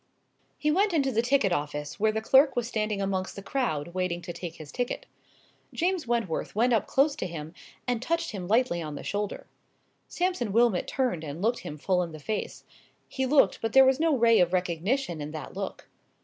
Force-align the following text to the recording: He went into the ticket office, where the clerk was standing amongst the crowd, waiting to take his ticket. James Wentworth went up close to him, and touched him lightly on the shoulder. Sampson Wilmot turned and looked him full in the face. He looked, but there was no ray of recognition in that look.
He 0.57 0.71
went 0.71 0.93
into 0.93 1.11
the 1.11 1.21
ticket 1.21 1.51
office, 1.53 1.99
where 1.99 2.11
the 2.11 2.23
clerk 2.23 2.55
was 2.55 2.67
standing 2.67 3.03
amongst 3.03 3.35
the 3.35 3.43
crowd, 3.43 3.89
waiting 3.89 4.19
to 4.23 4.33
take 4.33 4.55
his 4.55 4.71
ticket. 4.71 5.05
James 5.75 6.07
Wentworth 6.07 6.55
went 6.55 6.73
up 6.73 6.87
close 6.87 7.15
to 7.17 7.27
him, 7.27 7.53
and 7.87 8.01
touched 8.01 8.31
him 8.31 8.47
lightly 8.47 8.81
on 8.81 8.95
the 8.95 9.03
shoulder. 9.03 9.45
Sampson 10.07 10.51
Wilmot 10.53 10.87
turned 10.87 11.23
and 11.23 11.39
looked 11.39 11.59
him 11.59 11.77
full 11.77 12.01
in 12.01 12.13
the 12.13 12.19
face. 12.19 12.63
He 13.07 13.27
looked, 13.27 13.61
but 13.61 13.73
there 13.73 13.85
was 13.85 13.99
no 13.99 14.17
ray 14.17 14.39
of 14.39 14.53
recognition 14.53 15.21
in 15.21 15.29
that 15.33 15.53
look. 15.55 15.87